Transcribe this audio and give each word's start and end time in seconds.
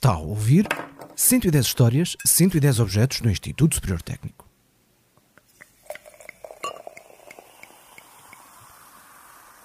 Está 0.00 0.12
a 0.12 0.18
ouvir 0.18 0.66
110 1.14 1.66
histórias, 1.66 2.16
110 2.24 2.80
objetos 2.80 3.20
do 3.20 3.28
Instituto 3.28 3.74
Superior 3.74 4.00
Técnico. 4.00 4.48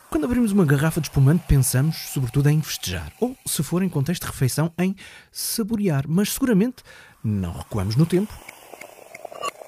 Quando 0.10 0.26
abrimos 0.26 0.52
uma 0.52 0.66
garrafa 0.66 1.00
de 1.00 1.08
espumante, 1.08 1.46
pensamos 1.48 1.96
sobretudo 2.10 2.50
em 2.50 2.62
festejar, 2.62 3.14
ou, 3.22 3.38
se 3.48 3.64
for 3.64 3.82
em 3.82 3.88
contexto 3.88 4.24
de 4.24 4.28
refeição, 4.28 4.74
em 4.78 4.94
saborear, 5.32 6.04
mas 6.06 6.34
seguramente 6.34 6.84
não 7.24 7.54
recuamos 7.54 7.96
no 7.96 8.06
tempo 8.06 8.38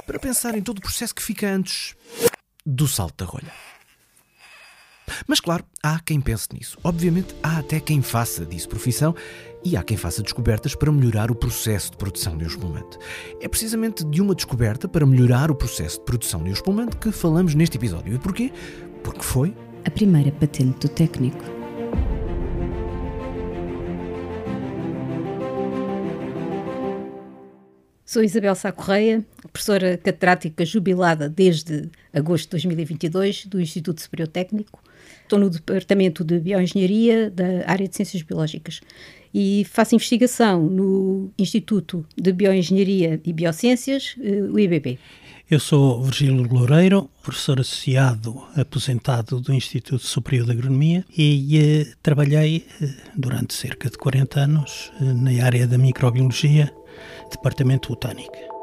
para 0.05 0.19
pensar 0.19 0.53
em 0.53 0.61
todo 0.61 0.79
o 0.79 0.81
processo 0.81 1.15
que 1.15 1.23
fica 1.23 1.47
antes 1.47 1.95
do 2.65 2.89
salto 2.89 3.23
da 3.23 3.31
rolha. 3.31 3.76
Mas 5.27 5.39
claro, 5.39 5.63
há 5.81 5.99
quem 5.99 6.19
pense 6.19 6.47
nisso. 6.53 6.77
Obviamente, 6.83 7.35
há 7.41 7.59
até 7.59 7.79
quem 7.79 8.01
faça 8.01 8.45
disso 8.45 8.69
profissão 8.69 9.15
e 9.63 9.75
há 9.75 9.83
quem 9.83 9.97
faça 9.97 10.21
descobertas 10.21 10.75
para 10.75 10.91
melhorar 10.91 11.31
o 11.31 11.35
processo 11.35 11.91
de 11.91 11.97
produção 11.97 12.37
de 12.37 12.43
um 12.43 12.47
espumante. 12.47 12.97
É 13.41 13.47
precisamente 13.47 14.03
de 14.05 14.21
uma 14.21 14.35
descoberta 14.35 14.87
para 14.87 15.05
melhorar 15.05 15.49
o 15.51 15.55
processo 15.55 15.99
de 15.99 16.05
produção 16.05 16.43
de 16.43 16.49
um 16.49 16.53
espumante 16.53 16.97
que 16.97 17.11
falamos 17.11 17.55
neste 17.55 17.77
episódio. 17.77 18.13
E 18.13 18.19
porquê? 18.19 18.51
Porque 19.03 19.23
foi 19.23 19.55
a 19.85 19.89
primeira 19.89 20.31
patente 20.31 20.79
do 20.79 20.89
técnico. 20.89 21.43
Sou 28.05 28.23
Isabel 28.23 28.55
Sá 28.55 28.71
Correia, 28.71 29.25
professora 29.51 29.97
catedrática 29.97 30.63
jubilada 30.63 31.27
desde 31.27 31.89
agosto 32.13 32.45
de 32.45 32.51
2022 32.51 33.45
do 33.47 33.59
Instituto 33.59 34.01
Superior 34.01 34.29
Técnico. 34.29 34.81
Estou 35.27 35.39
no 35.39 35.49
Departamento 35.49 36.23
de 36.23 36.39
Bioengenharia 36.39 37.29
da 37.29 37.69
área 37.69 37.85
de 37.85 37.93
Ciências 37.93 38.23
Biológicas 38.23 38.79
e 39.33 39.67
faço 39.69 39.93
investigação 39.93 40.63
no 40.63 41.33
Instituto 41.37 42.05
de 42.15 42.31
Bioengenharia 42.31 43.19
e 43.25 43.33
Biociências, 43.33 44.15
eh, 44.23 44.43
o 44.49 44.57
IBB. 44.57 44.97
Eu 45.51 45.59
sou 45.59 46.01
Virgílio 46.01 46.47
Loureiro, 46.49 47.09
professor 47.21 47.59
associado 47.59 48.41
aposentado 48.55 49.41
do 49.41 49.53
Instituto 49.53 50.05
Superior 50.05 50.45
de 50.45 50.53
Agronomia 50.53 51.03
e 51.17 51.57
eh, 51.57 51.93
trabalhei 52.01 52.65
eh, 52.81 52.89
durante 53.13 53.53
cerca 53.53 53.89
de 53.89 53.97
40 53.97 54.39
anos 54.39 54.93
eh, 55.01 55.03
na 55.11 55.45
área 55.45 55.67
da 55.67 55.77
microbiologia, 55.77 56.73
departamento 57.29 57.89
botânico. 57.89 58.56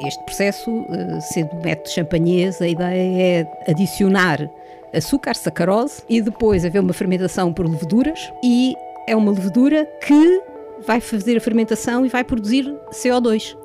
Este 0.00 0.22
processo, 0.24 0.86
eh, 0.90 1.20
sendo 1.20 1.56
método 1.56 1.90
champanhês, 1.90 2.62
a 2.62 2.68
ideia 2.68 3.22
é 3.40 3.70
adicionar 3.70 4.48
açúcar, 4.94 5.34
sacarose 5.34 6.02
e 6.08 6.20
depois 6.20 6.64
haver 6.64 6.80
uma 6.80 6.92
fermentação 6.92 7.52
por 7.52 7.66
leveduras 7.66 8.32
e 8.42 8.74
é 9.06 9.16
uma 9.16 9.32
levedura 9.32 9.84
que 10.06 10.42
vai 10.86 11.00
fazer 11.00 11.36
a 11.36 11.40
fermentação 11.40 12.06
e 12.06 12.08
vai 12.08 12.22
produzir 12.22 12.64
CO2, 12.92 13.56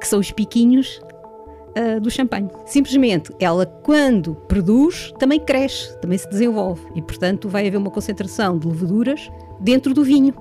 que 0.00 0.06
são 0.06 0.20
os 0.20 0.30
piquinhos 0.30 1.00
uh, 1.76 2.00
do 2.00 2.10
champanhe. 2.10 2.48
Simplesmente, 2.64 3.34
ela 3.40 3.66
quando 3.66 4.34
produz, 4.34 5.12
também 5.18 5.40
cresce, 5.40 5.98
também 6.00 6.18
se 6.18 6.28
desenvolve 6.28 6.82
e, 6.94 7.02
portanto, 7.02 7.48
vai 7.48 7.66
haver 7.66 7.78
uma 7.78 7.90
concentração 7.90 8.58
de 8.58 8.68
leveduras 8.68 9.30
dentro 9.60 9.92
do 9.92 10.04
vinho. 10.04 10.34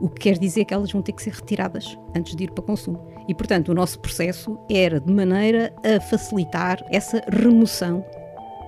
O 0.00 0.08
que 0.08 0.20
quer 0.20 0.38
dizer 0.38 0.64
que 0.64 0.74
elas 0.74 0.90
vão 0.90 1.02
ter 1.02 1.12
que 1.12 1.22
ser 1.22 1.32
retiradas 1.32 1.98
antes 2.16 2.34
de 2.36 2.44
ir 2.44 2.50
para 2.52 2.62
consumo. 2.62 3.11
E, 3.28 3.34
portanto, 3.34 3.70
o 3.70 3.74
nosso 3.74 3.98
processo 4.00 4.58
era 4.70 5.00
de 5.00 5.12
maneira 5.12 5.72
a 5.84 6.00
facilitar 6.00 6.84
essa 6.90 7.22
remoção 7.28 8.04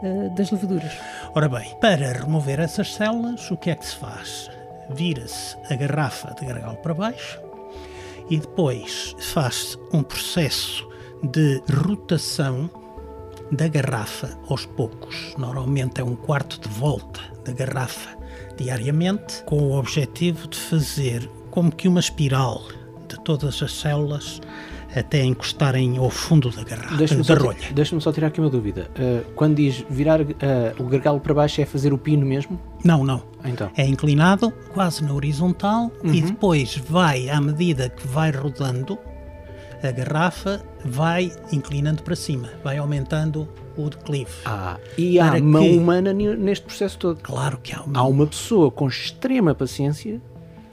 uh, 0.03 0.35
das 0.35 0.51
leveduras. 0.51 0.93
Ora 1.35 1.49
bem, 1.49 1.75
para 1.81 2.13
remover 2.13 2.61
essas 2.61 2.95
células, 2.95 3.51
o 3.51 3.57
que 3.57 3.71
é 3.71 3.75
que 3.75 3.87
se 3.87 3.97
faz? 3.97 4.49
vira-se 4.91 5.57
a 5.71 5.77
garrafa 5.77 6.35
de 6.35 6.47
gargalo 6.47 6.77
para 6.77 6.95
baixo 6.95 7.41
e 8.29 8.39
depois 8.39 9.15
faz-se 9.19 9.79
um 9.93 10.03
processo 10.03 10.89
de 11.23 11.63
rotação 11.71 12.71
da 13.53 13.69
garrafa 13.69 14.39
aos 14.49 14.65
poucos. 14.67 15.35
Normalmente 15.37 16.01
é 16.01 16.05
um 16.05 16.17
quarto 16.17 16.61
de 16.61 16.69
volta 16.69 17.21
da 17.45 17.53
garrafa 17.53 18.17
diariamente, 18.57 19.43
com 19.45 19.59
o 19.59 19.79
objetivo 19.79 20.49
de 20.49 20.59
fazer 20.59 21.29
como 21.51 21.71
que 21.71 21.89
uma 21.89 22.01
espiral 22.01 22.63
todas 23.25 23.63
as 23.63 23.73
células 23.73 24.41
até 24.95 25.25
encostarem 25.25 25.99
ao 25.99 26.09
fundo 26.09 26.51
da 26.51 26.63
garrafa, 26.63 26.97
da 26.97 27.25
só, 27.25 27.35
rolha. 27.35 27.59
Deixa-me 27.73 28.01
só 28.01 28.13
tirar 28.13 28.29
aqui 28.29 28.41
uma 28.41 28.51
dúvida. 28.51 28.89
Uh, 28.97 29.25
quando 29.35 29.57
diz 29.57 29.85
virar 29.91 30.21
uh, 30.21 30.27
o 30.79 30.85
gargalo 30.85 31.19
para 31.19 31.35
baixo 31.35 31.61
é 31.61 31.67
fazer 31.67 31.93
o 31.93 31.99
pino 31.99 32.25
mesmo? 32.25 32.61
Não, 32.85 33.03
não. 33.03 33.23
Então. 33.45 33.71
É 33.77 33.85
inclinado, 33.85 34.53
quase 34.73 35.03
na 35.03 35.13
horizontal, 35.13 35.91
uhum. 36.03 36.15
e 36.15 36.23
depois 36.23 36.77
vai, 36.77 37.29
à 37.29 37.41
medida 37.41 37.89
que 37.89 38.07
vai 38.07 38.31
rodando, 38.31 38.97
a 39.83 39.91
garrafa 39.91 40.63
vai 40.85 41.33
inclinando 41.53 42.03
para 42.03 42.15
cima, 42.15 42.51
vai 42.63 42.79
aumentando 42.79 43.49
o 43.77 43.91
declive. 43.91 44.31
Ah, 44.45 44.79
e 44.97 45.19
há 45.19 45.41
mão 45.41 45.65
que... 45.65 45.77
humana 45.77 46.13
neste 46.13 46.65
processo 46.65 46.99
todo? 46.99 47.19
Claro 47.21 47.59
que 47.63 47.75
há 47.75 47.83
uma. 47.83 47.99
Há 47.99 48.05
uma 48.05 48.27
pessoa 48.27 48.71
com 48.71 48.89
extrema 48.89 49.55
paciência 49.55 50.21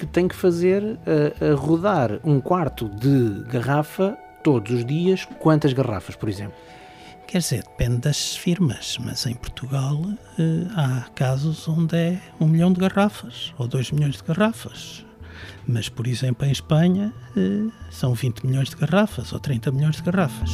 que 0.01 0.07
tem 0.07 0.28
que 0.28 0.35
fazer 0.35 0.81
uh, 0.84 1.56
rodar 1.56 2.19
um 2.23 2.41
quarto 2.41 2.89
de 2.89 3.44
garrafa 3.47 4.17
todos 4.44 4.72
os 4.72 4.84
dias. 4.84 5.25
Quantas 5.39 5.73
garrafas, 5.73 6.16
por 6.16 6.28
exemplo? 6.28 6.56
Quer 7.28 7.38
dizer, 7.38 7.63
depende 7.63 7.97
das 7.97 8.35
firmas, 8.35 8.97
mas 9.00 9.28
em 9.28 9.35
Portugal 9.35 9.94
uh, 9.94 10.17
há 10.75 11.06
casos 11.13 11.67
onde 11.67 11.95
é 11.95 12.19
um 12.39 12.47
milhão 12.47 12.73
de 12.73 12.79
garrafas 12.79 13.53
ou 13.59 13.67
dois 13.67 13.91
milhões 13.91 14.16
de 14.16 14.23
garrafas. 14.23 15.06
Mas, 15.67 15.88
por 15.88 16.07
exemplo, 16.07 16.47
em 16.47 16.51
Espanha 16.51 17.13
uh, 17.38 17.72
são 17.91 18.16
20 18.16 18.44
milhões 18.47 18.69
de 18.69 18.78
garrafas 18.78 19.31
ou 19.31 19.39
30 19.39 19.72
milhões 19.72 19.97
de 19.97 20.01
garrafas. 20.01 20.50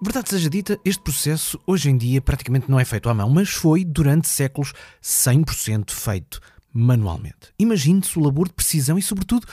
Verdade 0.00 0.28
seja 0.28 0.50
dita, 0.50 0.78
este 0.84 1.02
processo 1.02 1.58
hoje 1.66 1.88
em 1.88 1.96
dia 1.96 2.20
praticamente 2.20 2.70
não 2.70 2.78
é 2.78 2.84
feito 2.84 3.08
à 3.08 3.14
mão, 3.14 3.30
mas 3.30 3.48
foi 3.48 3.82
durante 3.82 4.28
séculos 4.28 4.74
100% 5.02 5.90
feito 5.90 6.38
manualmente. 6.70 7.52
Imagine-se 7.58 8.18
o 8.18 8.22
labor 8.22 8.48
de 8.48 8.54
precisão 8.54 8.98
e, 8.98 9.02
sobretudo, 9.02 9.46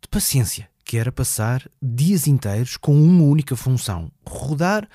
de 0.00 0.08
paciência, 0.08 0.70
que 0.84 0.96
era 0.96 1.10
passar 1.10 1.68
dias 1.82 2.28
inteiros 2.28 2.76
com 2.76 2.94
uma 2.94 3.24
única 3.24 3.56
função: 3.56 4.10
rodar 4.24 4.88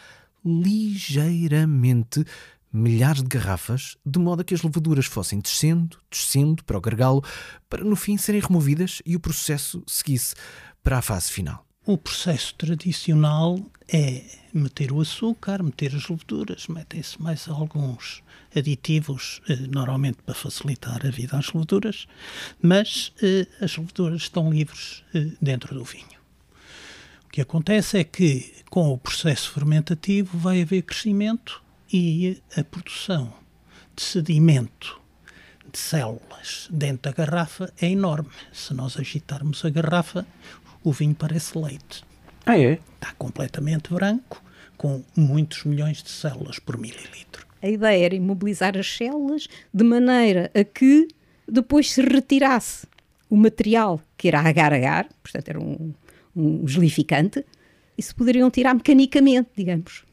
ligeiramente 0.44 2.24
milhares 2.72 3.22
de 3.22 3.28
garrafas, 3.28 3.98
de 4.06 4.18
modo 4.18 4.42
a 4.42 4.46
que 4.46 4.54
as 4.54 4.64
levaduras 4.64 5.06
fossem 5.06 5.40
descendo, 5.40 5.98
descendo 6.10 6.64
para 6.64 6.78
o 6.78 6.82
gargalo, 6.82 7.22
para 7.70 7.84
no 7.84 7.98
fim 7.98 8.18
serem 8.18 8.40
removidas 8.40 9.02
e 9.06 9.18
o 9.18 9.20
processo 9.20 9.84
seguisse 9.86 10.34
para 10.82 10.98
a 10.98 11.02
fase 11.02 11.30
final. 11.30 11.66
O 11.86 11.98
processo 11.98 12.56
tradicional 12.56 13.60
é 13.92 14.24
meter 14.54 14.94
o 14.94 15.02
açúcar, 15.02 15.62
meter 15.62 15.94
as 15.94 16.08
leveduras, 16.08 16.68
metem-se 16.68 17.22
mais 17.22 17.46
alguns 17.50 18.24
aditivos, 18.56 19.42
eh, 19.50 19.58
normalmente 19.70 20.20
para 20.26 20.34
facilitar 20.34 21.06
a 21.06 21.10
vida 21.10 21.38
às 21.38 21.52
leveduras, 21.52 22.08
mas 22.62 23.12
eh, 23.22 23.46
as 23.60 23.76
leveduras 23.76 24.22
estão 24.22 24.50
livres 24.50 25.04
eh, 25.14 25.32
dentro 25.42 25.76
do 25.76 25.84
vinho. 25.84 26.22
O 27.26 27.30
que 27.30 27.42
acontece 27.42 27.98
é 27.98 28.06
que 28.06 28.64
com 28.70 28.94
o 28.94 28.98
processo 28.98 29.52
fermentativo 29.52 30.38
vai 30.38 30.62
haver 30.62 30.84
crescimento 30.84 31.62
e 31.92 32.42
a 32.56 32.64
produção 32.64 33.34
de 33.94 34.04
sedimento 34.04 35.03
de 35.74 35.80
células 35.80 36.70
dentro 36.72 37.12
da 37.12 37.12
garrafa 37.12 37.74
é 37.82 37.90
enorme. 37.90 38.30
Se 38.54 38.74
nós 38.76 38.98
agitarmos 38.98 39.66
a 39.66 39.70
garrafa, 39.72 40.26
o 40.84 40.92
vinho 40.92 41.16
parece 41.16 41.58
leite. 41.58 42.04
Ah, 42.46 42.58
é? 42.58 42.74
Está 42.96 43.12
completamente 43.18 43.92
branco, 43.92 44.42
com 44.78 45.04
muitos 45.16 45.64
milhões 45.64 46.04
de 46.04 46.12
células 46.12 46.60
por 46.60 46.78
mililitro. 46.78 47.48
A 47.62 47.68
ideia 47.68 48.06
era 48.06 48.16
imobilizar 48.16 48.78
as 48.78 48.88
células 48.88 49.48
de 49.74 49.84
maneira 49.84 50.52
a 50.54 50.64
que 50.64 51.08
depois 51.48 51.92
se 51.92 52.02
retirasse 52.02 52.86
o 53.30 53.36
material 53.36 54.00
que 54.16 54.28
era 54.28 54.42
agar-agar, 54.42 55.08
portanto 55.24 55.50
era 55.50 55.60
um, 55.60 55.94
um 56.36 56.68
gelificante, 56.68 57.44
e 57.98 58.02
se 58.02 58.14
poderiam 58.14 58.52
tirar 58.52 58.76
mecanicamente, 58.76 59.50
digamos. 59.56 60.04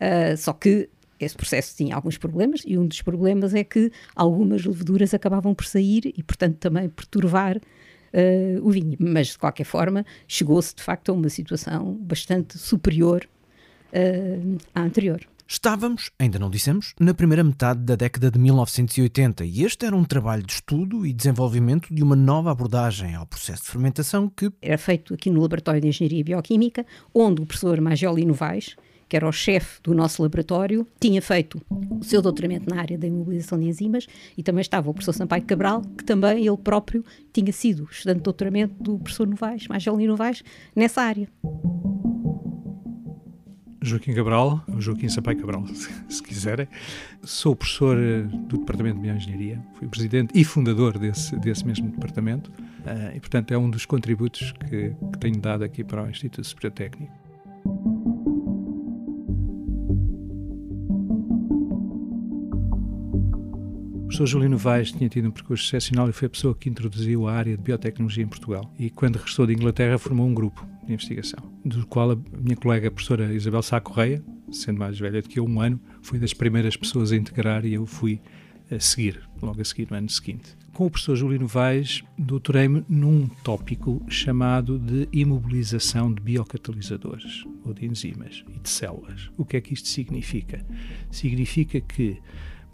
Uh, 0.00 0.36
só 0.36 0.52
que 0.52 0.88
esse 1.18 1.36
processo 1.36 1.76
tinha 1.76 1.94
alguns 1.94 2.18
problemas 2.18 2.62
e 2.66 2.76
um 2.78 2.86
dos 2.86 3.02
problemas 3.02 3.54
é 3.54 3.64
que 3.64 3.90
algumas 4.14 4.64
leveduras 4.64 5.14
acabavam 5.14 5.54
por 5.54 5.64
sair 5.64 6.12
e, 6.16 6.22
portanto, 6.22 6.56
também 6.56 6.88
perturbar 6.88 7.56
uh, 7.56 8.62
o 8.66 8.70
vinho. 8.70 8.96
Mas, 8.98 9.28
de 9.28 9.38
qualquer 9.38 9.64
forma, 9.64 10.04
chegou-se 10.26 10.74
de 10.74 10.82
facto 10.82 11.10
a 11.10 11.12
uma 11.12 11.28
situação 11.28 11.94
bastante 12.00 12.58
superior 12.58 13.26
uh, 13.92 14.58
à 14.74 14.82
anterior. 14.82 15.26
Estávamos, 15.48 16.10
ainda 16.18 16.40
não 16.40 16.50
dissemos, 16.50 16.92
na 16.98 17.14
primeira 17.14 17.44
metade 17.44 17.78
da 17.80 17.94
década 17.94 18.32
de 18.32 18.38
1980 18.38 19.44
e 19.44 19.62
este 19.62 19.86
era 19.86 19.94
um 19.94 20.02
trabalho 20.02 20.42
de 20.42 20.54
estudo 20.54 21.06
e 21.06 21.12
desenvolvimento 21.12 21.94
de 21.94 22.02
uma 22.02 22.16
nova 22.16 22.50
abordagem 22.50 23.14
ao 23.14 23.24
processo 23.24 23.62
de 23.62 23.68
fermentação 23.68 24.28
que 24.28 24.50
era 24.60 24.76
feito 24.76 25.14
aqui 25.14 25.30
no 25.30 25.40
Laboratório 25.40 25.80
de 25.80 25.86
Engenharia 25.86 26.24
Bioquímica, 26.24 26.84
onde 27.14 27.42
o 27.42 27.46
professor 27.46 27.80
Magioli 27.80 28.24
Novaes, 28.24 28.74
que 29.08 29.16
era 29.16 29.28
o 29.28 29.32
chefe 29.32 29.80
do 29.82 29.94
nosso 29.94 30.22
laboratório, 30.22 30.86
tinha 31.00 31.22
feito 31.22 31.60
o 31.70 32.04
seu 32.04 32.20
doutoramento 32.20 32.68
na 32.68 32.80
área 32.80 32.98
da 32.98 33.06
imobilização 33.06 33.58
de 33.58 33.66
enzimas 33.66 34.06
e 34.36 34.42
também 34.42 34.60
estava 34.60 34.90
o 34.90 34.94
professor 34.94 35.12
Sampaio 35.12 35.44
Cabral, 35.44 35.82
que 35.96 36.04
também 36.04 36.46
ele 36.46 36.56
próprio 36.56 37.04
tinha 37.32 37.52
sido 37.52 37.88
estudante 37.90 38.18
de 38.18 38.24
doutoramento 38.24 38.74
do 38.82 38.98
professor 38.98 39.26
Novaes, 39.26 39.68
Margelino 39.68 40.12
Novaes, 40.12 40.42
nessa 40.74 41.02
área. 41.02 41.28
Joaquim 43.86 44.14
Cabral, 44.14 44.64
Joaquim 44.78 45.08
Sampaio 45.08 45.38
Cabral, 45.38 45.64
se 46.08 46.20
quiserem. 46.20 46.66
Sou 47.22 47.54
professor 47.54 47.96
eh, 47.96 48.22
do 48.22 48.58
Departamento 48.58 48.96
de 48.96 49.02
Bioengenharia, 49.02 49.62
fui 49.74 49.86
presidente 49.86 50.32
e 50.34 50.44
fundador 50.44 50.98
desse, 50.98 51.36
desse 51.36 51.64
mesmo 51.64 51.90
departamento 51.90 52.50
uh, 52.50 53.14
e, 53.14 53.20
portanto, 53.20 53.52
é 53.52 53.58
um 53.58 53.70
dos 53.70 53.86
contributos 53.86 54.52
que, 54.52 54.90
que 55.12 55.18
tenho 55.20 55.38
dado 55.38 55.62
aqui 55.62 55.84
para 55.84 56.02
o 56.02 56.10
Instituto 56.10 56.44
Superior 56.44 56.72
Técnico. 56.72 57.25
Professor 64.16 64.38
Júlio 64.38 64.48
Novaes 64.48 64.92
tinha 64.92 65.10
tido 65.10 65.28
um 65.28 65.30
percurso 65.30 65.62
excepcional 65.66 66.08
e 66.08 66.12
foi 66.12 66.24
a 66.24 66.30
pessoa 66.30 66.54
que 66.54 66.70
introduziu 66.70 67.28
a 67.28 67.34
área 67.34 67.54
de 67.54 67.62
biotecnologia 67.62 68.24
em 68.24 68.26
Portugal. 68.26 68.72
E 68.78 68.88
quando 68.88 69.16
regressou 69.16 69.46
de 69.46 69.52
Inglaterra, 69.52 69.98
formou 69.98 70.26
um 70.26 70.32
grupo 70.32 70.66
de 70.86 70.94
investigação, 70.94 71.38
do 71.62 71.86
qual 71.86 72.12
a 72.12 72.18
minha 72.40 72.56
colega 72.56 72.88
a 72.88 72.90
professora 72.90 73.30
Isabel 73.34 73.60
Sá 73.60 73.78
Correia, 73.78 74.24
sendo 74.50 74.78
mais 74.78 74.98
velha 74.98 75.20
do 75.20 75.28
que 75.28 75.38
eu 75.38 75.44
um 75.44 75.60
ano, 75.60 75.78
foi 76.00 76.18
das 76.18 76.32
primeiras 76.32 76.78
pessoas 76.78 77.12
a 77.12 77.16
integrar 77.16 77.66
e 77.66 77.74
eu 77.74 77.84
fui 77.84 78.18
a 78.70 78.80
seguir, 78.80 79.20
logo 79.42 79.60
a 79.60 79.64
seguir, 79.66 79.86
no 79.90 79.98
ano 79.98 80.08
seguinte. 80.08 80.56
Com 80.72 80.86
o 80.86 80.90
professor 80.90 81.14
Júlio 81.14 81.38
Novaes, 81.38 82.02
doutorei-me 82.16 82.86
num 82.88 83.28
tópico 83.44 84.02
chamado 84.08 84.78
de 84.78 85.06
imobilização 85.12 86.10
de 86.10 86.22
biocatalisadores, 86.22 87.44
ou 87.66 87.74
de 87.74 87.84
enzimas 87.84 88.42
e 88.48 88.58
de 88.60 88.70
células. 88.70 89.30
O 89.36 89.44
que 89.44 89.58
é 89.58 89.60
que 89.60 89.74
isto 89.74 89.88
significa? 89.88 90.64
Significa 91.10 91.82
que 91.82 92.18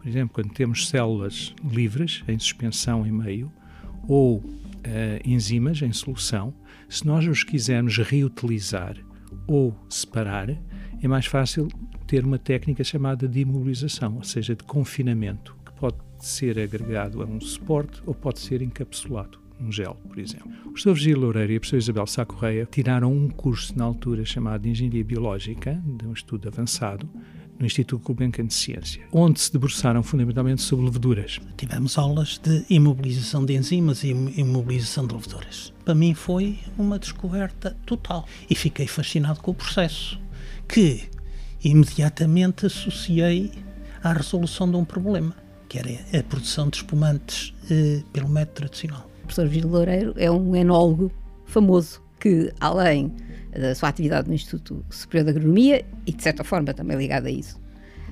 por 0.03 0.09
exemplo, 0.09 0.35
quando 0.35 0.53
temos 0.53 0.89
células 0.89 1.55
livres, 1.63 2.25
em 2.27 2.37
suspensão 2.37 3.07
em 3.07 3.13
meio, 3.13 3.53
ou 4.09 4.39
uh, 4.39 4.43
enzimas 5.25 5.81
em 5.81 5.93
solução, 5.93 6.53
se 6.89 7.07
nós 7.07 7.25
os 7.25 7.45
quisermos 7.45 7.99
reutilizar 7.99 8.97
ou 9.47 9.73
separar, 9.89 10.51
é 11.01 11.07
mais 11.07 11.27
fácil 11.27 11.69
ter 12.05 12.25
uma 12.25 12.37
técnica 12.37 12.83
chamada 12.83 13.29
de 13.29 13.41
imobilização, 13.41 14.17
ou 14.17 14.25
seja, 14.25 14.57
de 14.57 14.65
confinamento, 14.65 15.57
que 15.65 15.73
pode 15.75 15.99
ser 16.19 16.59
agregado 16.59 17.23
a 17.23 17.25
um 17.25 17.41
suporte 17.41 18.03
ou 18.05 18.13
pode 18.13 18.41
ser 18.41 18.61
encapsulado 18.61 19.41
um 19.61 19.71
gel, 19.71 19.97
por 20.09 20.19
exemplo. 20.19 20.51
O 20.63 20.71
professor 20.71 20.95
Virgílio 20.95 21.21
Loureiro 21.21 21.53
e 21.53 21.57
a 21.57 21.61
professora 21.61 21.81
Isabel 21.81 22.07
Sá 22.09 22.25
Correia 22.25 22.69
tiraram 22.69 23.13
um 23.13 23.29
curso 23.29 23.79
na 23.79 23.85
altura 23.85 24.25
chamado 24.25 24.63
de 24.63 24.71
Engenharia 24.71 25.05
Biológica, 25.05 25.81
de 25.97 26.05
um 26.05 26.13
estudo 26.13 26.49
avançado, 26.49 27.09
no 27.59 27.67
Instituto 27.67 28.05
Gulbenkian 28.05 28.47
de 28.47 28.55
Ciência, 28.55 29.03
onde 29.13 29.41
se 29.41 29.53
debruçaram 29.53 30.03
fundamentalmente 30.03 30.63
sobre 30.63 30.87
leveduras. 30.87 31.39
Tivemos 31.57 31.97
aulas 31.97 32.39
de 32.39 32.65
imobilização 32.69 33.45
de 33.45 33.55
enzimas 33.55 34.03
e 34.03 34.09
imobilização 34.09 35.07
de 35.07 35.15
leveduras. 35.15 35.73
Para 35.85 35.95
mim 35.95 36.15
foi 36.15 36.59
uma 36.79 36.99
descoberta 36.99 37.77
total 37.87 38.27
e 38.49 38.55
fiquei 38.55 38.87
fascinado 38.87 39.41
com 39.41 39.53
o 39.53 39.55
processo, 39.55 40.21
que 40.69 41.03
imediatamente 41.65 42.67
associei 42.67 43.53
à 44.03 44.13
resolução 44.13 44.71
de 44.71 44.77
um 44.77 44.85
problema, 44.85 45.35
que 45.69 45.79
era 45.79 45.91
a 46.19 46.23
produção 46.23 46.69
de 46.69 46.79
espumantes 46.79 47.55
eh, 47.71 48.03
pelo 48.13 48.29
método 48.29 48.57
tradicional. 48.57 49.09
O 49.19 49.27
professor 49.27 49.47
Virgílio 49.47 49.71
Loureiro 49.71 50.15
é 50.17 50.31
um 50.31 50.57
enólogo 50.57 51.13
famoso 51.47 52.03
que, 52.19 52.53
além 52.61 53.15
da 53.53 53.75
sua 53.75 53.89
atividade 53.89 54.29
no 54.29 54.35
Instituto 54.35 54.85
Superior 54.91 55.25
de 55.25 55.31
Agronomia 55.31 55.85
e, 56.07 56.13
de 56.13 56.23
certa 56.23 56.43
forma, 56.43 56.73
também 56.73 56.97
ligado 56.97 57.27
a 57.27 57.31
isso. 57.31 57.61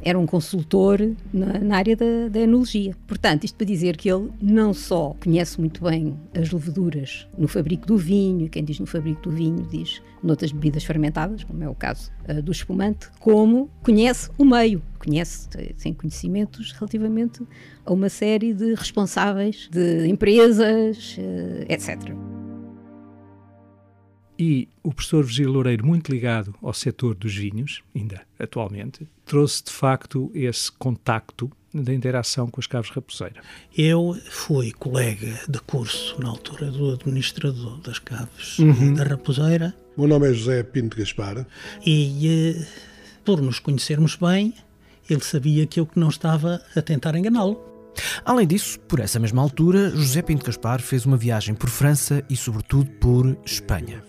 Era 0.02 0.18
um 0.18 0.26
consultor 0.26 0.98
na, 1.32 1.58
na 1.58 1.76
área 1.76 1.94
da, 1.94 2.28
da, 2.30 2.40
enologia. 2.40 2.96
Portanto, 3.06 3.44
isto 3.44 3.54
para 3.56 3.66
dizer 3.66 3.98
que 3.98 4.10
ele 4.10 4.30
não 4.40 4.72
só 4.72 5.14
conhece 5.20 5.60
muito 5.60 5.84
bem 5.84 6.18
as 6.34 6.50
leveduras 6.50 7.26
no 7.36 7.46
fabrico 7.46 7.86
do 7.86 7.98
vinho, 7.98 8.48
quem 8.48 8.64
diz 8.64 8.78
no 8.80 8.86
fabrico 8.86 9.20
do 9.22 9.30
vinho 9.30 9.66
diz 9.70 10.00
noutras 10.22 10.52
bebidas 10.52 10.84
fermentadas, 10.84 11.44
como 11.44 11.62
é 11.62 11.68
o 11.68 11.74
caso 11.74 12.10
uh, 12.28 12.42
do 12.42 12.50
espumante, 12.50 13.08
como 13.18 13.70
conhece 13.82 14.30
o 14.38 14.44
meio, 14.44 14.82
conhece, 14.98 15.48
tem 15.82 15.92
conhecimentos 15.92 16.72
relativamente 16.72 17.42
a 17.84 17.92
uma 17.92 18.08
série 18.08 18.54
de 18.54 18.74
responsáveis 18.74 19.68
de 19.70 20.06
empresas, 20.06 21.18
uh, 21.18 21.64
etc. 21.68 22.10
E 24.40 24.70
o 24.82 24.90
professor 24.90 25.22
Virgílio 25.22 25.52
Loureiro, 25.52 25.84
muito 25.84 26.10
ligado 26.10 26.54
ao 26.62 26.72
setor 26.72 27.14
dos 27.14 27.36
vinhos, 27.36 27.82
ainda 27.94 28.22
atualmente, 28.38 29.06
trouxe 29.26 29.64
de 29.64 29.70
facto 29.70 30.30
esse 30.34 30.72
contacto 30.72 31.52
da 31.74 31.92
interação 31.92 32.48
com 32.48 32.58
as 32.58 32.66
caves 32.66 32.88
raposeira. 32.88 33.42
Eu 33.76 34.16
fui 34.30 34.72
colega 34.72 35.38
de 35.46 35.60
curso 35.60 36.18
na 36.18 36.30
altura 36.30 36.70
do 36.70 36.94
administrador 36.94 37.82
das 37.82 37.98
caves 37.98 38.58
uhum. 38.58 38.94
da 38.94 39.04
raposeira. 39.04 39.76
O 39.94 40.00
meu 40.00 40.08
nome 40.08 40.30
é 40.30 40.32
José 40.32 40.62
Pinto 40.62 40.96
Gaspar. 40.96 41.46
E 41.84 42.56
eh, 42.56 42.66
por 43.22 43.42
nos 43.42 43.58
conhecermos 43.58 44.16
bem, 44.16 44.54
ele 45.10 45.20
sabia 45.20 45.66
que 45.66 45.78
eu 45.78 45.84
que 45.84 46.00
não 46.00 46.08
estava 46.08 46.62
a 46.74 46.80
tentar 46.80 47.14
enganá-lo. 47.14 47.69
Além 48.24 48.46
disso, 48.46 48.78
por 48.80 49.00
essa 49.00 49.18
mesma 49.18 49.42
altura, 49.42 49.90
José 49.90 50.22
Pinto 50.22 50.44
Gaspar 50.44 50.80
fez 50.80 51.06
uma 51.06 51.16
viagem 51.16 51.54
por 51.54 51.68
França 51.68 52.24
e, 52.28 52.36
sobretudo, 52.36 52.90
por 52.92 53.36
Espanha. 53.44 54.02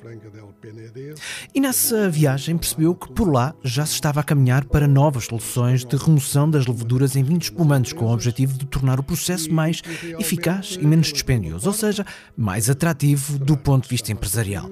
E 1.53 1.59
nessa 1.59 2.09
viagem 2.09 2.57
percebeu 2.57 2.93
que 2.93 3.11
por 3.11 3.31
lá 3.31 3.53
já 3.63 3.85
se 3.85 3.93
estava 3.93 4.19
a 4.19 4.23
caminhar 4.23 4.65
para 4.65 4.87
novas 4.87 5.25
soluções 5.25 5.83
de 5.83 5.95
remoção 5.95 6.49
das 6.49 6.67
leveduras 6.67 7.15
em 7.15 7.23
vinhos 7.23 7.45
espumantes, 7.45 7.93
com 7.93 8.05
o 8.05 8.13
objetivo 8.13 8.57
de 8.57 8.65
tornar 8.65 8.99
o 8.99 9.03
processo 9.03 9.51
mais 9.51 9.81
eficaz 10.19 10.77
e 10.79 10.85
menos 10.85 11.11
dispendioso, 11.11 11.67
ou 11.67 11.73
seja, 11.73 12.05
mais 12.37 12.69
atrativo 12.69 13.39
do 13.39 13.57
ponto 13.57 13.83
de 13.83 13.89
vista 13.89 14.11
empresarial. 14.11 14.69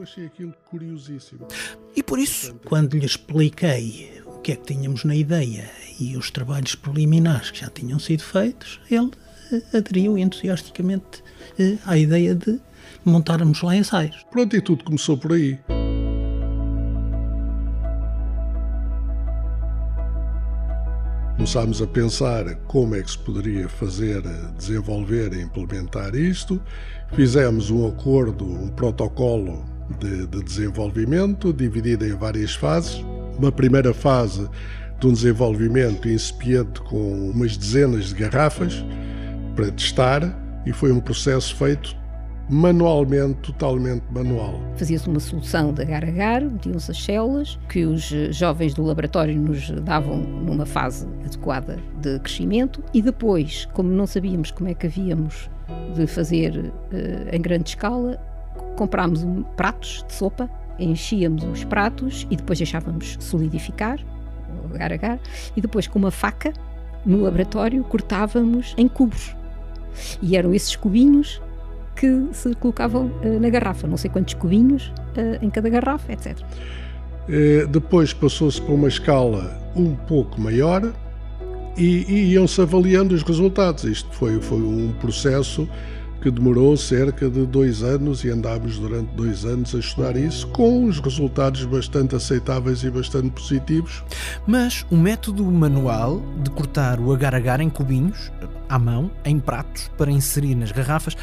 E 1.95 2.03
por 2.03 2.19
isso. 2.19 2.55
Quando 2.65 2.97
lhe 2.97 3.05
expliquei 3.05 4.21
o 4.25 4.39
que 4.39 4.51
é 4.51 4.55
que 4.55 4.73
tínhamos 4.73 5.03
na 5.03 5.15
ideia 5.15 5.69
e 5.99 6.15
os 6.15 6.31
trabalhos 6.31 6.75
preliminares 6.75 7.51
que 7.51 7.59
já 7.59 7.69
tinham 7.69 7.99
sido 7.99 8.23
feitos, 8.23 8.79
ele 8.89 9.11
eh, 9.51 9.77
aderiu 9.77 10.17
entusiasticamente 10.17 11.23
eh, 11.59 11.77
à 11.85 11.97
ideia 11.97 12.33
de 12.33 12.59
montarmos 13.03 13.61
lá 13.61 13.75
ensaios. 13.75 14.25
Pronto, 14.31 14.55
e 14.55 14.61
tudo 14.61 14.83
começou 14.83 15.17
por 15.17 15.33
aí. 15.33 15.59
Começámos 21.35 21.81
a 21.81 21.87
pensar 21.87 22.55
como 22.67 22.95
é 22.95 23.01
que 23.01 23.11
se 23.11 23.17
poderia 23.17 23.69
fazer, 23.69 24.21
desenvolver 24.57 25.33
e 25.33 25.41
implementar 25.41 26.13
isto. 26.13 26.61
Fizemos 27.13 27.69
um 27.71 27.87
acordo, 27.87 28.45
um 28.45 28.67
protocolo 28.67 29.65
de, 29.99 30.27
de 30.27 30.43
desenvolvimento 30.43 31.53
dividido 31.53 32.05
em 32.05 32.13
várias 32.13 32.53
fases 32.53 33.03
uma 33.39 33.51
primeira 33.53 33.93
fase 33.93 34.47
de 34.99 35.07
um 35.07 35.13
desenvolvimento 35.13 36.07
incipiente 36.09 36.81
com 36.81 37.31
umas 37.31 37.55
dezenas 37.55 38.09
de 38.09 38.15
garrafas 38.15 38.83
para 39.55 39.71
testar 39.71 40.21
e 40.65 40.73
foi 40.73 40.91
um 40.91 40.99
processo 40.99 41.55
feito 41.55 41.97
manualmente, 42.49 43.39
totalmente 43.41 44.03
manual. 44.11 44.59
Fazia-se 44.75 45.07
uma 45.07 45.19
solução 45.19 45.71
de 45.71 45.83
agar-agar, 45.83 46.41
metiam-se 46.41 46.89
as 46.89 47.03
células, 47.03 47.59
que 47.69 47.85
os 47.85 48.11
eh, 48.11 48.31
jovens 48.31 48.73
do 48.73 48.83
laboratório 48.83 49.39
nos 49.39 49.69
davam 49.69 50.17
numa 50.17 50.65
fase 50.65 51.07
adequada 51.23 51.77
de 52.01 52.19
crescimento 52.19 52.83
e 52.91 53.03
depois, 53.03 53.67
como 53.73 53.89
não 53.89 54.07
sabíamos 54.07 54.49
como 54.49 54.67
é 54.67 54.73
que 54.73 54.87
havíamos 54.87 55.47
de 55.95 56.07
fazer 56.07 56.57
uh, 56.57 57.35
em 57.35 57.39
grande 57.39 57.69
escala, 57.69 58.19
comprámos 58.75 59.23
um, 59.23 59.43
pratos 59.55 60.03
de 60.07 60.13
sopa 60.13 60.49
enchíamos 60.79 61.43
os 61.43 61.63
pratos 61.63 62.25
e 62.31 62.35
depois 62.35 62.57
deixávamos 62.57 63.17
solidificar, 63.19 63.99
agar 64.75 64.91
agar, 64.91 65.19
e 65.55 65.61
depois 65.61 65.87
com 65.87 65.99
uma 65.99 66.11
faca 66.11 66.53
no 67.05 67.21
laboratório 67.21 67.83
cortávamos 67.83 68.73
em 68.77 68.87
cubos. 68.87 69.35
E 70.21 70.37
eram 70.37 70.53
esses 70.53 70.75
cubinhos 70.75 71.41
que 71.95 72.27
se 72.31 72.53
colocavam 72.55 73.07
uh, 73.23 73.39
na 73.39 73.49
garrafa, 73.49 73.87
não 73.87 73.97
sei 73.97 74.09
quantos 74.09 74.33
cubinhos 74.33 74.93
uh, 75.17 75.43
em 75.43 75.49
cada 75.49 75.69
garrafa, 75.69 76.13
etc. 76.13 76.37
Eh, 77.31 77.67
depois 77.69 78.11
passou-se 78.11 78.59
para 78.59 78.73
uma 78.73 78.87
escala 78.87 79.71
um 79.75 79.93
pouco 79.95 80.41
maior 80.41 80.91
e, 81.77 82.03
e 82.11 82.31
iam-se 82.33 82.59
avaliando 82.59 83.13
os 83.13 83.21
resultados. 83.21 83.83
Isto 83.83 84.11
foi, 84.13 84.41
foi 84.41 84.59
um 84.59 84.91
processo 84.93 85.69
que 86.21 86.29
demorou 86.29 86.75
cerca 86.75 87.29
de 87.29 87.45
dois 87.45 87.81
anos 87.81 88.23
e 88.23 88.29
andámos 88.29 88.77
durante 88.77 89.09
dois 89.15 89.45
anos 89.45 89.73
a 89.73 89.79
estudar 89.79 90.15
isso, 90.15 90.47
com 90.47 90.85
uns 90.85 90.99
resultados 90.99 91.63
bastante 91.65 92.15
aceitáveis 92.15 92.83
e 92.83 92.89
bastante 92.89 93.29
positivos. 93.29 94.03
Mas 94.45 94.85
o 94.91 94.97
método 94.97 95.45
manual 95.45 96.21
de 96.43 96.49
cortar 96.49 96.99
o 96.99 97.13
agar-agar 97.13 97.61
em 97.61 97.69
cubinhos, 97.69 98.31
à 98.67 98.77
mão, 98.77 99.09
em 99.23 99.39
pratos, 99.39 99.89
para 99.97 100.11
inserir 100.11 100.55
nas 100.55 100.71
garrafas, 100.71 101.15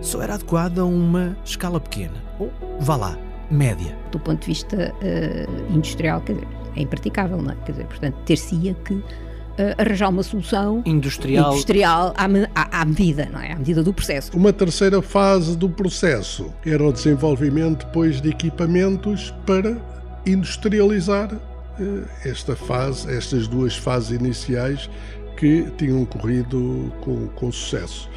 só 0.00 0.22
era 0.22 0.34
adequado 0.34 0.78
a 0.78 0.84
uma 0.84 1.36
escala 1.44 1.80
pequena. 1.80 2.14
Ou, 2.38 2.52
vá 2.80 2.96
lá, 2.96 3.18
média. 3.50 3.96
Do 4.10 4.18
ponto 4.18 4.40
de 4.40 4.46
vista 4.46 4.92
uh, 4.94 5.74
industrial, 5.74 6.20
quer 6.20 6.34
dizer, 6.34 6.48
é 6.76 6.82
impraticável, 6.82 7.40
não 7.40 7.52
é? 7.52 7.56
Quer 7.64 7.72
dizer, 7.72 7.86
portanto, 7.86 8.16
ter-se-ia 8.24 8.74
que 8.84 9.02
arranjar 9.78 10.08
uma 10.08 10.22
solução 10.22 10.82
industrial, 10.84 11.52
industrial 11.52 12.14
à, 12.16 12.24
à, 12.54 12.80
à, 12.80 12.84
medida, 12.84 13.28
não 13.32 13.40
é? 13.40 13.52
À 13.52 13.56
medida 13.56 13.82
do 13.82 13.92
processo. 13.92 14.36
Uma 14.36 14.52
terceira 14.52 15.00
fase 15.00 15.56
do 15.56 15.68
processo 15.68 16.52
era 16.64 16.82
o 16.82 16.92
desenvolvimento 16.92 17.86
depois 17.86 18.20
de 18.20 18.30
equipamentos 18.30 19.32
para 19.46 19.76
industrializar 20.26 21.32
uh, 21.32 22.04
esta 22.24 22.56
fase, 22.56 23.14
estas 23.14 23.46
duas 23.46 23.76
fases 23.76 24.10
iniciais 24.10 24.88
que 25.36 25.70
tinham 25.76 26.04
corrido 26.04 26.92
com, 27.00 27.28
com 27.28 27.52
sucesso. 27.52 28.08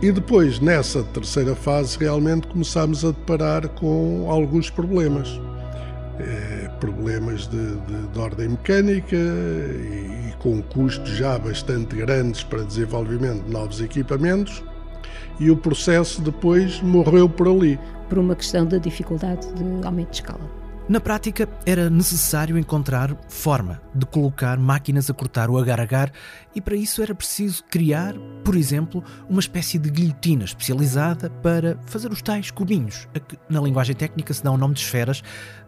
E 0.00 0.12
depois, 0.12 0.60
nessa 0.60 1.02
terceira 1.02 1.56
fase, 1.56 1.98
realmente 1.98 2.46
começámos 2.46 3.04
a 3.04 3.08
deparar 3.08 3.68
com 3.68 4.30
alguns 4.30 4.70
problemas. 4.70 5.40
Eh, 6.20 6.68
problemas 6.80 7.46
de, 7.46 7.76
de, 7.76 8.06
de, 8.12 8.18
ordem 8.18 8.48
mecânica 8.48 9.16
e, 9.16 10.27
e, 10.27 10.27
com 10.38 10.62
custos 10.62 11.10
já 11.10 11.38
bastante 11.38 11.96
grandes 11.96 12.42
para 12.42 12.62
desenvolvimento 12.62 13.44
de 13.44 13.50
novos 13.50 13.80
equipamentos, 13.80 14.62
e 15.40 15.50
o 15.50 15.56
processo 15.56 16.20
depois 16.20 16.80
morreu 16.80 17.28
por 17.28 17.48
ali. 17.48 17.78
Por 18.08 18.18
uma 18.18 18.34
questão 18.34 18.66
da 18.66 18.78
dificuldade 18.78 19.46
de 19.54 19.86
aumento 19.86 20.10
de 20.10 20.16
escala. 20.16 20.58
Na 20.88 21.00
prática, 21.00 21.46
era 21.66 21.90
necessário 21.90 22.56
encontrar 22.56 23.14
forma 23.28 23.78
de 23.94 24.06
colocar 24.06 24.58
máquinas 24.58 25.10
a 25.10 25.14
cortar 25.14 25.50
o 25.50 25.58
agar-agar 25.58 26.10
e 26.54 26.62
para 26.62 26.74
isso 26.74 27.02
era 27.02 27.14
preciso 27.14 27.62
criar, 27.64 28.14
por 28.42 28.56
exemplo, 28.56 29.04
uma 29.28 29.38
espécie 29.40 29.78
de 29.78 29.90
guilhotina 29.90 30.44
especializada 30.44 31.28
para 31.28 31.78
fazer 31.84 32.10
os 32.10 32.22
tais 32.22 32.50
cubinhos, 32.50 33.06
a 33.14 33.20
que 33.20 33.38
na 33.50 33.60
linguagem 33.60 33.94
técnica 33.94 34.32
se 34.32 34.42
dá 34.42 34.50
o 34.50 34.56
nome 34.56 34.72
de 34.72 34.80
esferas 34.80 35.22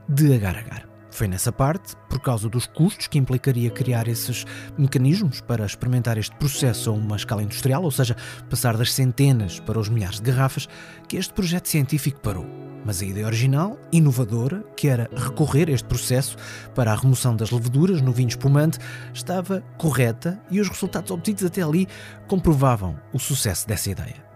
de 0.08 0.32
agar-agar. 0.32 0.89
Foi 1.10 1.26
nessa 1.26 1.52
parte, 1.52 1.96
por 2.08 2.20
causa 2.20 2.48
dos 2.48 2.66
custos 2.66 3.06
que 3.06 3.18
implicaria 3.18 3.70
criar 3.70 4.08
esses 4.08 4.46
mecanismos 4.78 5.40
para 5.40 5.66
experimentar 5.66 6.16
este 6.16 6.34
processo 6.36 6.90
a 6.90 6.92
uma 6.92 7.16
escala 7.16 7.42
industrial, 7.42 7.82
ou 7.82 7.90
seja, 7.90 8.16
passar 8.48 8.76
das 8.76 8.92
centenas 8.92 9.58
para 9.60 9.78
os 9.78 9.88
milhares 9.88 10.20
de 10.20 10.30
garrafas, 10.30 10.68
que 11.08 11.16
este 11.16 11.32
projeto 11.32 11.68
científico 11.68 12.20
parou. 12.20 12.46
Mas 12.84 13.02
a 13.02 13.04
ideia 13.04 13.26
original, 13.26 13.78
inovadora, 13.92 14.64
que 14.76 14.88
era 14.88 15.10
recorrer 15.14 15.68
a 15.68 15.72
este 15.72 15.86
processo 15.86 16.36
para 16.74 16.92
a 16.92 16.96
remoção 16.96 17.36
das 17.36 17.50
leveduras 17.50 18.00
no 18.00 18.12
vinho 18.12 18.28
espumante, 18.28 18.78
estava 19.12 19.62
correta 19.76 20.40
e 20.50 20.60
os 20.60 20.68
resultados 20.68 21.10
obtidos 21.10 21.44
até 21.44 21.62
ali 21.62 21.86
comprovavam 22.26 22.98
o 23.12 23.18
sucesso 23.18 23.68
dessa 23.68 23.90
ideia, 23.90 24.29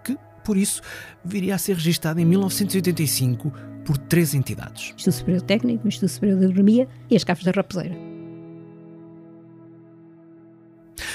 por 0.45 0.57
isso, 0.57 0.83
viria 1.25 1.55
a 1.55 1.59
ser 1.59 1.75
registada 1.75 2.21
em 2.21 2.25
1985 2.25 3.51
por 3.85 3.99
três 3.99 4.35
entidades: 4.35 4.91
o 4.91 4.95
Instituto 4.95 5.15
Superior 5.15 5.43
Técnico, 5.43 5.85
o 5.85 5.89
Instituto 5.89 6.11
Superior 6.11 6.39
de 6.39 6.45
Agronomia 6.47 6.89
e 7.11 7.17
as 7.17 7.25
Cafes 7.25 7.45
da 7.45 7.51
Raposeira. 7.51 8.15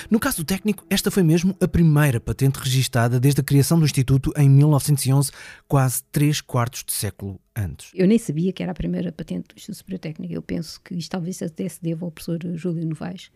No 0.09 0.19
caso 0.19 0.37
do 0.37 0.43
técnico, 0.43 0.83
esta 0.89 1.11
foi 1.11 1.21
mesmo 1.21 1.55
a 1.61 1.67
primeira 1.67 2.19
patente 2.19 2.57
registada 2.57 3.19
desde 3.19 3.41
a 3.41 3.43
criação 3.43 3.77
do 3.77 3.85
Instituto 3.85 4.33
em 4.35 4.49
1911, 4.49 5.31
quase 5.67 6.03
três 6.11 6.41
quartos 6.41 6.83
de 6.83 6.93
século 6.93 7.39
antes. 7.55 7.91
Eu 7.93 8.07
nem 8.07 8.17
sabia 8.17 8.51
que 8.51 8.63
era 8.63 8.71
a 8.71 8.75
primeira 8.75 9.11
patente 9.11 9.49
do 9.49 9.55
Instituto 9.55 9.77
Superior 9.77 9.99
Técnico. 9.99 10.33
Eu 10.33 10.41
penso 10.41 10.81
que 10.81 10.95
isto 10.95 11.11
talvez 11.11 11.39
até 11.43 11.69
se 11.69 11.79
deva 11.81 12.05
ao 12.05 12.11
professor 12.11 12.39
Júlio 12.55 12.87
Novaes, 12.87 13.29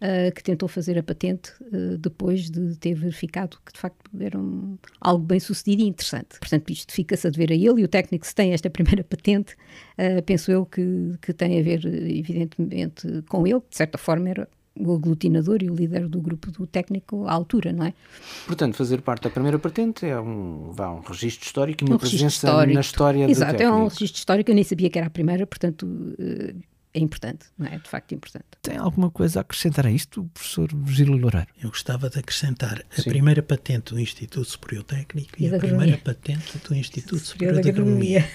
uh, 0.00 0.34
que 0.34 0.42
tentou 0.42 0.68
fazer 0.68 0.98
a 0.98 1.02
patente 1.02 1.52
uh, 1.60 1.96
depois 1.98 2.50
de 2.50 2.76
ter 2.76 2.94
verificado 2.94 3.58
que 3.64 3.72
de 3.72 3.78
facto 3.78 4.10
era 4.18 4.38
um, 4.38 4.76
algo 5.00 5.24
bem 5.24 5.40
sucedido 5.40 5.82
e 5.82 5.86
interessante. 5.86 6.38
Portanto, 6.38 6.70
isto 6.70 6.92
fica-se 6.92 7.26
a 7.26 7.30
dever 7.30 7.52
a 7.52 7.54
ele 7.54 7.82
e 7.82 7.84
o 7.84 7.88
técnico, 7.88 8.26
se 8.26 8.34
tem 8.34 8.52
esta 8.52 8.68
primeira 8.70 9.04
patente, 9.04 9.54
uh, 9.98 10.22
penso 10.24 10.50
eu 10.50 10.66
que, 10.66 11.14
que 11.20 11.32
tem 11.32 11.58
a 11.58 11.62
ver, 11.62 11.84
evidentemente, 11.84 13.22
com 13.28 13.46
ele, 13.46 13.60
de 13.68 13.76
certa 13.76 13.98
forma 13.98 14.28
era 14.28 14.48
o 14.76 14.94
aglutinador 14.94 15.58
e 15.62 15.70
o 15.70 15.74
líder 15.74 16.08
do 16.08 16.20
grupo 16.20 16.50
do 16.50 16.66
técnico 16.66 17.26
à 17.26 17.32
altura, 17.32 17.72
não 17.72 17.84
é? 17.84 17.94
Portanto, 18.46 18.76
fazer 18.76 19.02
parte 19.02 19.24
da 19.24 19.30
primeira 19.30 19.58
patente 19.58 20.06
é 20.06 20.18
um, 20.18 20.70
vá, 20.72 20.90
um 20.90 21.00
registro 21.00 21.44
histórico 21.44 21.84
e 21.84 21.86
uma 21.86 21.96
um 21.96 21.98
presença 21.98 22.66
na 22.66 22.80
história 22.80 23.28
Exato, 23.28 23.52
do 23.52 23.58
técnico. 23.58 23.78
é 23.78 23.82
um 23.82 23.88
registro 23.88 24.18
histórico, 24.18 24.50
eu 24.50 24.54
nem 24.54 24.64
sabia 24.64 24.88
que 24.88 24.98
era 24.98 25.08
a 25.08 25.10
primeira, 25.10 25.46
portanto 25.46 25.86
é 26.92 26.98
importante, 26.98 27.46
não 27.56 27.66
é? 27.66 27.78
De 27.78 27.88
facto 27.88 28.12
importante. 28.14 28.46
Tem 28.62 28.76
alguma 28.76 29.10
coisa 29.10 29.40
a 29.40 29.42
acrescentar 29.42 29.86
a 29.86 29.90
isto, 29.90 30.24
professor 30.34 30.68
Virgílio 30.74 31.16
Loureiro? 31.16 31.46
Eu 31.62 31.68
gostava 31.70 32.10
de 32.10 32.18
acrescentar 32.18 32.84
a 32.90 33.02
Sim. 33.02 33.10
primeira 33.10 33.42
patente 33.42 33.94
do 33.94 34.00
Instituto 34.00 34.48
Superior 34.48 34.84
Técnico 34.84 35.30
e, 35.38 35.46
e 35.46 35.54
a 35.54 35.58
primeira 35.58 35.96
patente 35.98 36.58
do 36.58 36.74
Instituto 36.74 37.18
Superior, 37.18 37.56
Superior 37.56 37.62
de 37.62 37.68
Agronomia. 37.68 38.30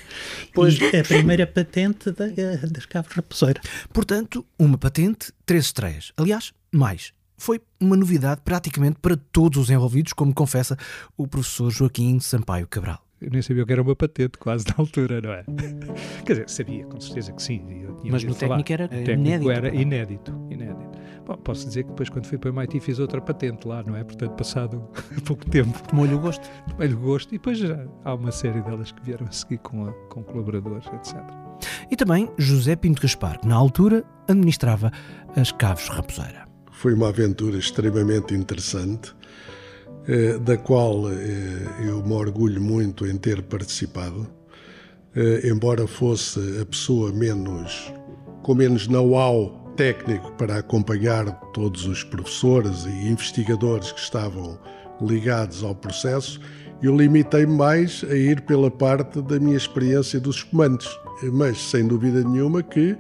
Pois 0.54 0.78
a 0.82 1.04
primeira 1.04 1.46
patente 1.46 2.12
da, 2.12 2.28
das 2.72 2.86
Caves 2.86 3.12
Raposeira. 3.12 3.62
Portanto, 3.92 4.46
uma 4.58 4.78
patente, 4.78 5.34
três 5.46 5.66
estreias. 5.66 6.14
Aliás, 6.16 6.54
mais. 6.72 7.14
Foi 7.38 7.62
uma 7.82 7.98
novidade 7.98 8.42
praticamente 8.46 9.00
para 9.02 9.18
todos 9.18 9.60
os 9.60 9.70
envolvidos, 9.70 10.14
como 10.14 10.34
confessa 10.34 10.78
o 11.18 11.28
professor 11.28 11.70
Joaquim 11.70 12.20
Sampaio 12.22 12.66
Cabral 12.68 13.05
eu 13.22 13.30
nem 13.32 13.42
sabia 13.42 13.64
o 13.64 13.66
que 13.66 13.72
era 13.72 13.82
uma 13.82 13.96
patente 13.96 14.38
quase 14.38 14.66
na 14.68 14.76
altura, 14.78 15.22
não 15.22 15.32
é? 15.32 15.44
Quer 16.26 16.34
dizer, 16.34 16.50
sabia, 16.50 16.86
com 16.86 17.00
certeza 17.00 17.32
que 17.32 17.42
sim. 17.42 17.86
Mas 18.04 18.24
no 18.24 18.36
técnico 18.36 18.74
era 18.74 18.88
técnico 18.88 19.20
inédito. 19.20 19.52
era 19.52 19.76
inédito, 19.76 20.48
inédito. 20.50 21.00
Bom, 21.26 21.38
posso 21.38 21.66
dizer 21.66 21.84
que 21.84 21.90
depois 21.90 22.10
quando 22.10 22.28
fui 22.28 22.38
para 22.38 22.52
o 22.52 22.54
MIT 22.54 22.80
fiz 22.82 23.00
outra 23.00 23.20
patente 23.20 23.68
lá, 23.68 23.82
não 23.84 23.96
é? 23.96 24.04
Portanto, 24.04 24.36
passado 24.36 24.88
pouco 25.26 25.50
tempo. 25.50 25.82
Tomou-lhe 25.88 26.14
o 26.14 26.20
gosto? 26.20 26.48
Tomei-lhe 26.70 26.94
o 26.94 27.00
gosto 27.00 27.30
e 27.34 27.38
depois 27.38 27.58
já 27.58 27.88
há 28.04 28.14
uma 28.14 28.32
série 28.32 28.62
delas 28.62 28.92
que 28.92 29.02
vieram 29.04 29.26
a 29.26 29.32
seguir 29.32 29.58
com, 29.60 29.88
a, 29.88 29.92
com 30.10 30.24
colaboradores, 30.24 30.86
etc. 30.88 31.18
E 31.90 31.96
também 31.96 32.30
José 32.38 32.76
Pinto 32.76 33.02
Gaspar, 33.02 33.40
que 33.40 33.48
na 33.48 33.56
altura 33.56 34.04
administrava 34.28 34.92
as 35.36 35.52
Caves 35.52 35.88
Raposeira. 35.88 36.48
Foi 36.72 36.94
uma 36.94 37.10
aventura 37.10 37.58
extremamente 37.58 38.36
interessante 38.36 39.16
da 40.44 40.56
qual 40.56 41.12
eh, 41.12 41.88
eu 41.88 42.04
me 42.06 42.14
orgulho 42.14 42.62
muito 42.62 43.08
em 43.08 43.18
ter 43.18 43.42
participado, 43.42 44.28
eh, 45.16 45.50
embora 45.50 45.88
fosse 45.88 46.40
a 46.62 46.66
pessoa 46.66 47.12
menos 47.12 47.92
com 48.44 48.54
menos 48.54 48.88
know-how 48.88 49.74
técnico 49.76 50.32
para 50.34 50.58
acompanhar 50.60 51.26
todos 51.52 51.88
os 51.88 52.04
professores 52.04 52.86
e 52.86 53.08
investigadores 53.08 53.92
que 53.92 54.00
estavam 54.00 54.60
ligados 55.02 55.64
ao 55.64 55.74
processo, 55.74 56.40
eu 56.82 56.96
limitei 56.96 57.48
mais 57.48 58.06
a 58.08 58.16
ir 58.16 58.42
pela 58.42 58.70
parte 58.70 59.22
da 59.24 59.40
minha 59.40 59.58
experiência 59.58 60.20
dos 60.20 60.44
comandos, 60.44 60.88
mas 61.34 61.58
sem 61.58 61.88
dúvida 61.88 62.24
nenhuma 62.24 62.62
que 62.62 62.96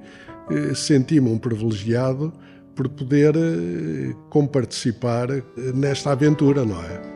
senti-me 0.74 1.30
um 1.30 1.38
privilegiado 1.38 2.34
por 2.75 2.89
poder 2.89 3.36
eh, 3.36 4.13
comparticipar 4.29 5.32
eh, 5.32 5.44
nesta 5.74 6.12
aventura, 6.12 6.65
não 6.65 6.82
é? 6.84 7.14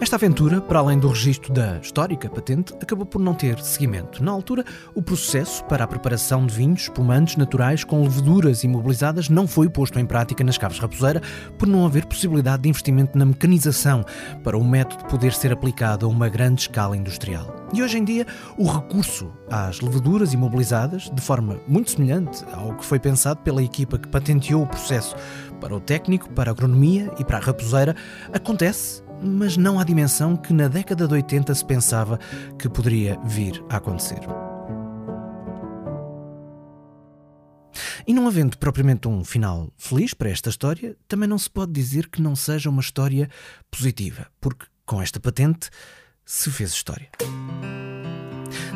Esta 0.00 0.16
aventura, 0.16 0.60
para 0.60 0.78
além 0.78 0.98
do 0.98 1.08
registro 1.08 1.52
da 1.52 1.78
histórica 1.78 2.28
patente, 2.28 2.74
acabou 2.74 3.06
por 3.06 3.20
não 3.20 3.34
ter 3.34 3.58
seguimento. 3.60 4.22
Na 4.22 4.32
altura, 4.32 4.64
o 4.94 5.02
processo 5.02 5.64
para 5.64 5.84
a 5.84 5.86
preparação 5.86 6.46
de 6.46 6.54
vinhos 6.54 6.82
espumantes 6.82 7.36
naturais 7.36 7.84
com 7.84 8.02
leveduras 8.02 8.64
imobilizadas 8.64 9.28
não 9.28 9.46
foi 9.46 9.68
posto 9.68 9.98
em 9.98 10.06
prática 10.06 10.44
nas 10.44 10.58
Caves 10.58 10.78
Raposeira 10.78 11.22
por 11.58 11.68
não 11.68 11.86
haver 11.86 12.04
possibilidade 12.06 12.64
de 12.64 12.68
investimento 12.68 13.16
na 13.16 13.24
mecanização 13.24 14.04
para 14.42 14.58
o 14.58 14.64
método 14.64 15.04
poder 15.06 15.32
ser 15.32 15.52
aplicado 15.52 16.04
a 16.04 16.08
uma 16.08 16.28
grande 16.28 16.62
escala 16.62 16.96
industrial. 16.96 17.66
E 17.72 17.82
hoje 17.82 17.98
em 17.98 18.04
dia, 18.04 18.26
o 18.56 18.66
recurso 18.66 19.32
às 19.50 19.80
leveduras 19.80 20.32
imobilizadas, 20.32 21.10
de 21.12 21.20
forma 21.20 21.58
muito 21.66 21.90
semelhante 21.90 22.44
ao 22.52 22.74
que 22.74 22.84
foi 22.84 22.98
pensado 22.98 23.40
pela 23.40 23.62
equipa 23.62 23.98
que 23.98 24.08
patenteou 24.08 24.62
o 24.62 24.66
processo 24.66 25.16
para 25.60 25.74
o 25.74 25.80
técnico, 25.80 26.30
para 26.30 26.50
a 26.50 26.52
agronomia 26.52 27.10
e 27.18 27.24
para 27.24 27.38
a 27.38 27.40
raposeira, 27.40 27.96
acontece 28.32 29.05
mas 29.22 29.56
não 29.56 29.78
à 29.78 29.84
dimensão 29.84 30.36
que 30.36 30.52
na 30.52 30.68
década 30.68 31.06
de 31.06 31.14
80 31.14 31.54
se 31.54 31.64
pensava 31.64 32.18
que 32.58 32.68
poderia 32.68 33.18
vir 33.24 33.62
a 33.68 33.76
acontecer. 33.76 34.20
E 38.06 38.14
não 38.14 38.28
havendo 38.28 38.56
propriamente 38.56 39.08
um 39.08 39.24
final 39.24 39.68
feliz 39.76 40.14
para 40.14 40.30
esta 40.30 40.48
história, 40.48 40.96
também 41.08 41.28
não 41.28 41.38
se 41.38 41.50
pode 41.50 41.72
dizer 41.72 42.08
que 42.08 42.22
não 42.22 42.36
seja 42.36 42.70
uma 42.70 42.80
história 42.80 43.28
positiva, 43.70 44.26
porque 44.40 44.66
com 44.84 45.02
esta 45.02 45.18
patente 45.18 45.68
se 46.24 46.50
fez 46.50 46.70
história. 46.70 47.08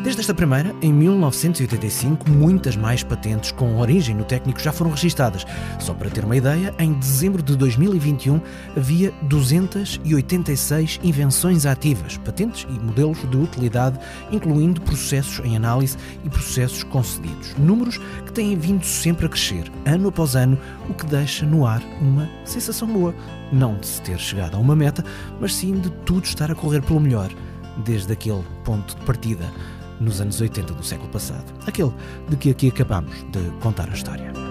Desde 0.02 0.23
esta 0.23 0.33
primeira, 0.33 0.75
em 0.80 0.90
1985, 0.95 2.30
muitas 2.30 2.75
mais 2.75 3.02
patentes 3.02 3.52
com 3.52 3.76
origem 3.76 4.14
no 4.14 4.25
técnico 4.25 4.59
já 4.59 4.73
foram 4.73 4.90
registadas. 4.90 5.45
Só 5.78 5.92
para 5.92 6.09
ter 6.09 6.25
uma 6.25 6.38
ideia, 6.38 6.75
em 6.78 6.95
dezembro 6.95 7.42
de 7.42 7.54
2021 7.54 8.40
havia 8.75 9.12
286 9.23 11.00
invenções 11.04 11.66
ativas, 11.66 12.16
patentes 12.16 12.66
e 12.71 12.73
modelos 12.73 13.19
de 13.28 13.37
utilidade, 13.37 14.00
incluindo 14.33 14.80
processos 14.80 15.45
em 15.45 15.54
análise 15.54 15.99
e 16.25 16.30
processos 16.30 16.83
concedidos. 16.83 17.54
Números 17.59 17.99
que 18.25 18.33
têm 18.33 18.57
vindo 18.57 18.87
sempre 18.87 19.26
a 19.26 19.28
crescer, 19.28 19.71
ano 19.85 20.09
após 20.09 20.35
ano, 20.35 20.59
o 20.88 20.95
que 20.95 21.04
deixa 21.04 21.45
no 21.45 21.66
ar 21.66 21.83
uma 22.00 22.26
sensação 22.47 22.88
boa. 22.88 23.14
Não 23.52 23.76
de 23.76 23.87
se 23.87 24.00
ter 24.00 24.19
chegado 24.19 24.57
a 24.57 24.61
uma 24.61 24.75
meta, 24.75 25.04
mas 25.38 25.54
sim 25.54 25.75
de 25.75 25.90
tudo 26.07 26.25
estar 26.25 26.50
a 26.50 26.54
correr 26.54 26.80
pelo 26.80 27.00
melhor 27.00 27.30
desde 27.85 28.12
aquele 28.12 28.45
ponto 28.64 28.97
de 28.97 29.04
partida 29.04 29.45
nos 30.00 30.21
anos 30.21 30.40
80 30.40 30.73
do 30.75 30.83
século 30.83 31.11
passado, 31.11 31.52
aquele 31.66 31.92
de 32.28 32.37
que 32.37 32.50
aqui 32.50 32.69
acabamos 32.69 33.14
de 33.30 33.50
contar 33.61 33.88
a 33.88 33.92
história. 33.92 34.50